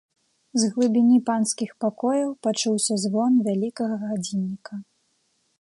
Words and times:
З 0.61 0.69
глыбіні 0.77 1.17
панскіх 1.27 1.75
пакояў 1.85 2.33
пачуўся 2.47 2.93
звон 3.05 3.39
вялікага 3.49 3.95
гадзінніка. 4.07 4.73